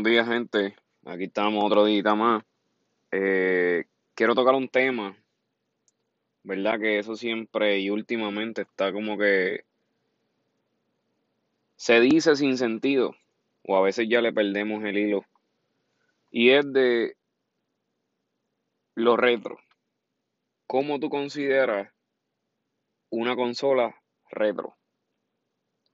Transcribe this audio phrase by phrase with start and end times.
[0.00, 0.76] Buenos días, gente.
[1.04, 2.42] Aquí estamos otro día más.
[3.10, 3.84] Eh,
[4.14, 5.14] quiero tocar un tema,
[6.42, 6.80] ¿verdad?
[6.80, 9.66] Que eso siempre y últimamente está como que
[11.76, 13.14] se dice sin sentido,
[13.62, 15.26] o a veces ya le perdemos el hilo.
[16.30, 17.18] Y es de
[18.94, 19.58] los retro.
[20.66, 21.92] ¿Cómo tú consideras
[23.10, 23.94] una consola
[24.30, 24.78] retro?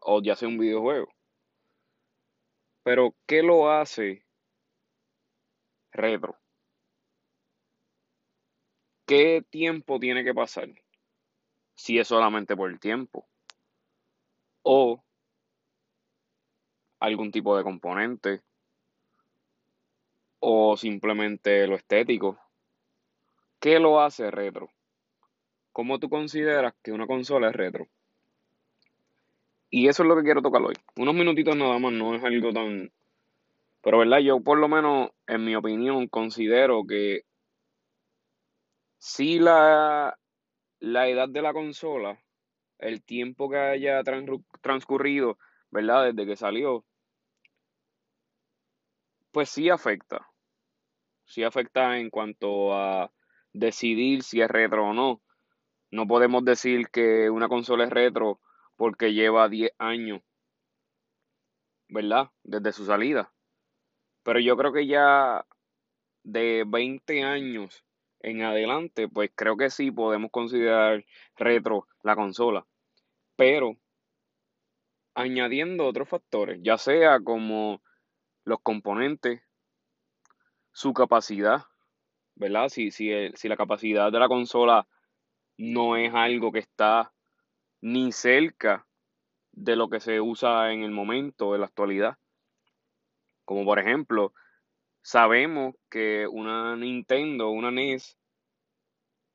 [0.00, 1.13] O ya sea un videojuego.
[2.84, 4.24] Pero, ¿qué lo hace
[5.90, 6.38] retro?
[9.06, 10.68] ¿Qué tiempo tiene que pasar?
[11.74, 13.26] Si es solamente por el tiempo.
[14.62, 15.02] O
[17.00, 18.42] algún tipo de componente.
[20.40, 22.38] O simplemente lo estético.
[23.60, 24.70] ¿Qué lo hace retro?
[25.72, 27.88] ¿Cómo tú consideras que una consola es retro?
[29.76, 30.76] Y eso es lo que quiero tocar hoy.
[30.94, 32.92] Unos minutitos nada más, no es algo tan...
[33.82, 37.22] Pero verdad, yo por lo menos, en mi opinión, considero que
[38.98, 40.16] si la,
[40.78, 42.22] la edad de la consola,
[42.78, 44.00] el tiempo que haya
[44.60, 45.38] transcurrido,
[45.72, 46.04] ¿verdad?
[46.12, 46.84] Desde que salió,
[49.32, 50.28] pues sí afecta.
[51.24, 53.10] Sí afecta en cuanto a
[53.52, 55.20] decidir si es retro o no.
[55.90, 58.38] No podemos decir que una consola es retro
[58.76, 60.22] porque lleva 10 años,
[61.88, 62.30] ¿verdad?
[62.42, 63.32] Desde su salida.
[64.22, 65.46] Pero yo creo que ya
[66.22, 67.84] de 20 años
[68.20, 71.04] en adelante, pues creo que sí podemos considerar
[71.36, 72.66] retro la consola.
[73.36, 73.76] Pero
[75.14, 77.82] añadiendo otros factores, ya sea como
[78.44, 79.42] los componentes,
[80.72, 81.64] su capacidad,
[82.34, 82.68] ¿verdad?
[82.68, 84.88] Si, si, si la capacidad de la consola
[85.56, 87.13] no es algo que está
[87.84, 88.86] ni cerca
[89.52, 92.16] de lo que se usa en el momento, de la actualidad.
[93.44, 94.32] Como por ejemplo,
[95.02, 98.16] sabemos que una Nintendo, una NES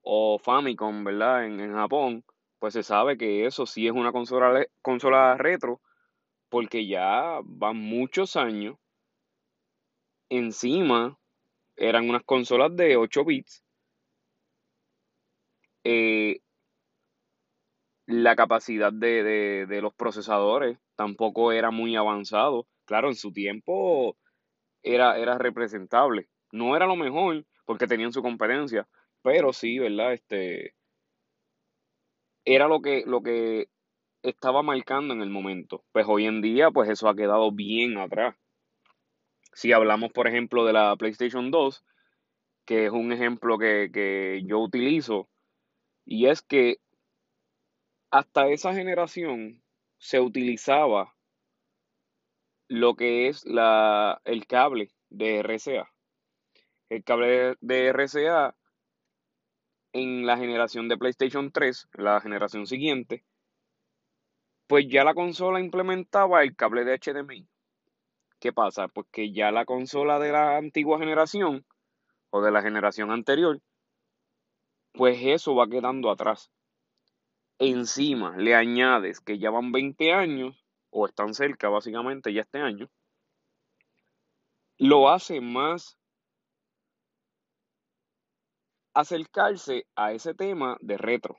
[0.00, 1.44] o Famicom, ¿verdad?
[1.44, 2.24] En, en Japón,
[2.58, 5.82] pues se sabe que eso sí es una consola, consola retro,
[6.48, 8.78] porque ya van muchos años.
[10.30, 11.18] Encima
[11.76, 13.62] eran unas consolas de 8 bits.
[15.84, 16.40] Eh,
[18.10, 22.66] la capacidad de, los procesadores tampoco era muy avanzado.
[22.84, 24.16] Claro, en su tiempo
[24.82, 26.28] era, era representable.
[26.52, 28.88] No era lo mejor porque tenían su competencia,
[29.22, 30.12] pero sí, ¿verdad?
[30.12, 30.74] Este,
[32.44, 33.68] era lo que, lo que
[34.22, 35.84] estaba marcando en el momento.
[35.92, 38.34] Pues hoy en día, pues eso ha quedado bien atrás.
[39.52, 41.84] Si hablamos, por ejemplo, de la PlayStation 2,
[42.64, 45.28] que es un ejemplo que, que yo utilizo,
[46.04, 46.78] y es que
[48.10, 49.62] hasta esa generación
[49.98, 51.14] se utilizaba
[52.68, 55.92] lo que es la, el cable de RCA.
[56.88, 58.56] El cable de RCA
[59.92, 63.24] en la generación de PlayStation 3, la generación siguiente,
[64.66, 67.48] pues ya la consola implementaba el cable de HDMI.
[68.38, 68.88] ¿Qué pasa?
[68.88, 71.66] Pues que ya la consola de la antigua generación
[72.30, 73.60] o de la generación anterior,
[74.92, 76.50] pues eso va quedando atrás
[77.60, 82.90] encima le añades que ya van 20 años, o están cerca básicamente ya este año,
[84.78, 85.98] lo hace más
[88.94, 91.36] acercarse a ese tema de retro,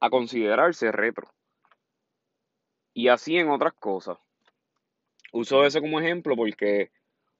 [0.00, 1.32] a considerarse retro.
[2.92, 4.18] Y así en otras cosas.
[5.32, 6.90] Uso eso como ejemplo porque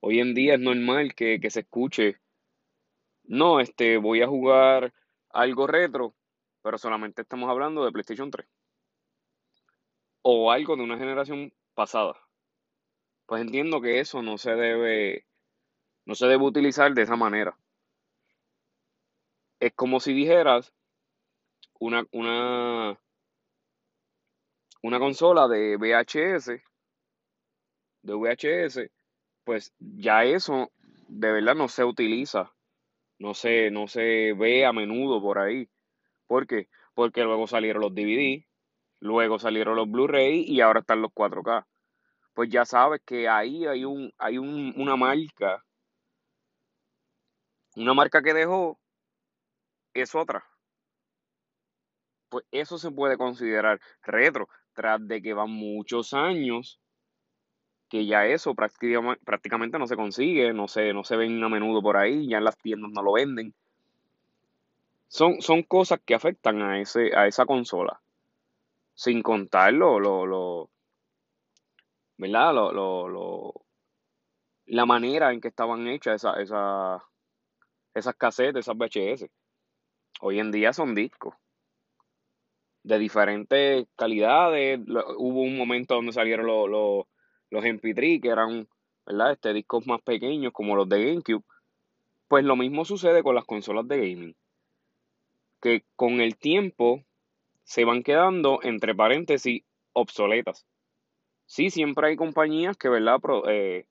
[0.01, 2.17] hoy en día es normal que, que se escuche,
[3.25, 4.95] no, este, voy a jugar
[5.31, 6.15] algo retro
[6.63, 8.47] pero solamente estamos hablando de PlayStation 3.
[10.23, 12.15] O algo de una generación pasada.
[13.27, 15.27] Pues entiendo que eso no se debe,
[16.05, 17.57] no se debe utilizar de esa manera.
[19.59, 20.73] Es como si dijeras
[21.79, 22.99] una, una,
[24.83, 26.63] una consola de VHS,
[28.03, 28.91] de VHS,
[29.45, 30.71] pues ya eso
[31.09, 32.53] de verdad no se utiliza,
[33.19, 35.69] no se, no se ve a menudo por ahí.
[36.27, 36.69] ¿Por qué?
[36.95, 38.45] Porque luego salieron los DVD,
[39.01, 41.67] luego salieron los Blu-ray y ahora están los 4K.
[42.35, 45.65] Pues ya sabes que ahí hay, un, hay una marca.
[47.77, 48.79] Una marca que dejó
[49.95, 50.45] es otra.
[52.29, 56.81] Pues eso se puede considerar retro, tras de que van muchos años
[57.93, 61.83] que ya eso prácticamente, prácticamente no se consigue, no se, no se ven a menudo
[61.83, 63.55] por ahí, ya en las tiendas no lo venden.
[65.13, 68.01] Son, son cosas que afectan a, ese, a esa consola.
[68.95, 70.71] Sin contar lo, lo,
[72.17, 72.55] ¿verdad?
[72.55, 73.53] Lo, lo,
[74.65, 77.05] la manera en que estaban hechas esa, esa,
[77.93, 79.29] esas cassettes, esas VHS.
[80.23, 81.35] Hoy en día son discos
[82.83, 84.81] de diferentes calidades.
[85.19, 87.05] hubo un momento donde salieron los, los,
[87.51, 88.67] los MP3, que eran
[89.05, 89.33] ¿verdad?
[89.33, 91.45] Este, discos más pequeños como los de GameCube.
[92.29, 94.37] Pues lo mismo sucede con las consolas de gaming.
[95.63, 97.03] Que con el tiempo
[97.63, 99.63] se van quedando, entre paréntesis,
[99.95, 100.67] obsoletas.
[101.47, 103.21] Sí, siempre hay compañías que, ¿verdad?
[103.49, 103.87] Eh,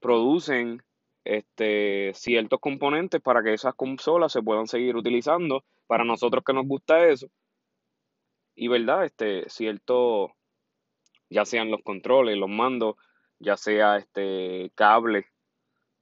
[0.00, 0.82] producen
[1.24, 5.64] este, ciertos componentes para que esas consolas se puedan seguir utilizando.
[5.86, 7.28] Para nosotros que nos gusta eso.
[8.54, 9.04] Y, ¿verdad?
[9.04, 10.34] Este, cierto,
[11.30, 12.96] ya sean los controles, los mandos,
[13.38, 15.26] ya sea este cable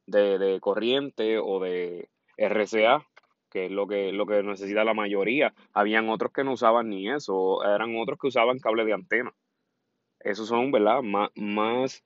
[0.07, 3.07] de, de corriente o de RCA,
[3.53, 5.53] que es lo que, lo que necesita la mayoría.
[5.75, 9.35] Habían otros que no usaban ni eso, eran otros que usaban cable de antena.
[10.21, 11.03] Esos son, ¿verdad?
[11.03, 12.03] Más, más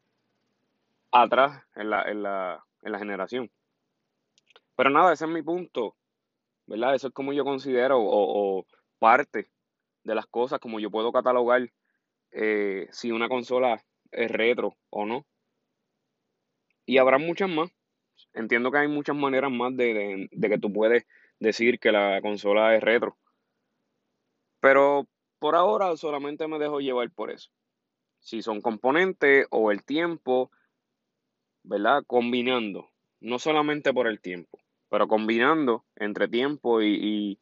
[1.12, 3.50] atrás en la, en, la, en la generación.
[4.74, 5.94] Pero nada, ese es mi punto,
[6.66, 6.96] ¿verdad?
[6.96, 8.66] Eso es como yo considero o,
[8.98, 9.48] parte
[10.02, 11.70] de las cosas, como yo puedo catalogar
[12.32, 15.24] eh, si una consola es retro o no.
[16.86, 17.70] Y habrá muchas más.
[18.32, 21.06] Entiendo que hay muchas maneras más de, de, que tú puedes
[21.38, 23.16] decir que la consola es retro.
[24.60, 25.06] Pero
[25.38, 27.50] por ahora solamente me dejo llevar por eso.
[28.20, 30.50] Si son componentes o el tiempo,
[31.62, 32.02] ¿verdad?
[32.06, 32.90] Combinando.
[33.20, 34.58] No solamente por el tiempo,
[34.90, 37.38] pero combinando entre tiempo y,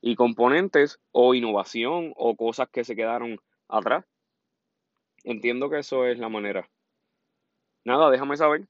[0.00, 4.04] y, componentes o innovación o cosas que se quedaron atrás.
[5.24, 6.70] Entiendo que eso es la manera.
[7.84, 8.68] Nada, déjame saber.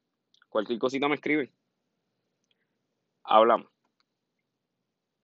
[0.48, 1.52] Cualquier cosita me escribe.
[3.22, 3.75] Hablamos.